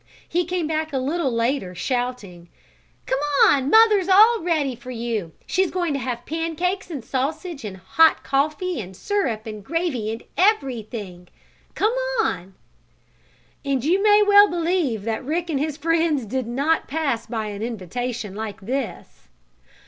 [0.27, 2.49] He came back a little later shouting:
[3.05, 3.69] "Come on!
[3.69, 5.31] Mother's all ready for you!
[5.45, 10.23] She's going to have pancakes and sausage and hot coffee and syrup and gravy and
[10.35, 11.27] everything!
[11.75, 11.93] Come
[12.23, 12.55] on!"
[13.63, 17.61] And you may well believe that Rick and his friends did not pass by an
[17.61, 19.27] invitation like this.